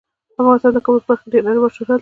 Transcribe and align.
افغانستان 0.41 0.71
د 0.73 0.77
کابل 0.85 0.99
په 1.01 1.07
برخه 1.09 1.23
کې 1.23 1.31
ډیر 1.33 1.43
نړیوال 1.47 1.71
شهرت 1.75 1.83
لري. 1.85 1.89